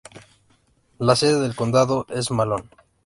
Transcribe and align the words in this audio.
La 0.97 1.15
sede 1.15 1.41
del 1.41 1.55
condado 1.55 2.07
es 2.09 2.31
Malone. 2.31 2.67